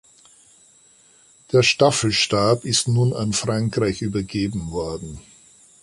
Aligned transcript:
Der 1.51 1.61
Staffelstab 1.61 2.65
ist 2.65 2.87
nun 2.87 3.13
an 3.13 3.33
Frankreich 3.33 4.01
übergeben 4.01 4.71
worden. 4.71 5.21